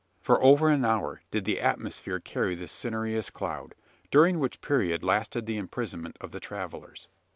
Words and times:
For 0.19 0.41
over 0.41 0.69
an 0.69 0.83
hour 0.83 1.21
did 1.29 1.45
the 1.45 1.61
atmosphere 1.61 2.19
carry 2.19 2.55
this 2.55 2.71
cinereous 2.71 3.29
cloud; 3.31 3.75
during 4.09 4.39
which 4.39 4.59
period 4.59 5.03
lasted 5.03 5.45
the 5.45 5.57
imprisonment 5.57 6.17
of 6.19 6.31
the 6.31 6.39
travellers. 6.39 7.07